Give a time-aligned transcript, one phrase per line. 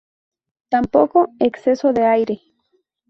[0.69, 2.35] Tampoco, exceso de aire.